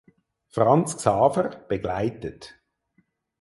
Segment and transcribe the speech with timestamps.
[0.47, 2.59] Franz Xaver begleitet.